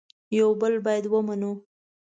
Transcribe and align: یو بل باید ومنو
یو 0.39 0.49
بل 0.61 0.73
باید 0.85 1.05
ومنو 1.13 1.51